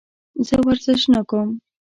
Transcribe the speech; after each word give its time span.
زه 0.47 0.55
ورزش 0.67 1.01
نه 1.13 1.21
کوم. 1.29 1.49